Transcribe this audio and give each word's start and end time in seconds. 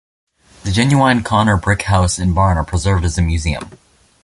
The 0.63 0.71
genuine 0.71 1.21
Conner 1.21 1.57
brick 1.57 1.83
house 1.83 2.17
and 2.17 2.33
barn 2.33 2.57
are 2.57 2.65
preserved 2.65 3.05
as 3.05 3.19
a 3.19 3.21
museum. 3.21 3.69